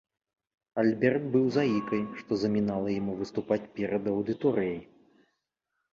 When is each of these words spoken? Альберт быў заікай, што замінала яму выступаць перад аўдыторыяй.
Альберт 0.83 1.23
быў 1.35 1.43
заікай, 1.57 2.01
што 2.21 2.31
замінала 2.43 2.89
яму 2.99 3.13
выступаць 3.23 3.63
перад 3.79 4.03
аўдыторыяй. 4.17 4.79